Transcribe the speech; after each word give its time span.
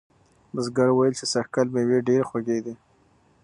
بزګر 0.53 0.89
وویل 0.91 1.13
چې 1.19 1.25
سږکال 1.33 1.67
مېوې 1.73 1.99
ډیرې 2.07 2.25
خوږې 2.29 2.59
دي. 2.65 2.73